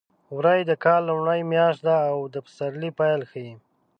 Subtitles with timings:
[0.37, 3.53] وری د کال لومړۍ میاشت ده او د پسرلي پیل ښيي.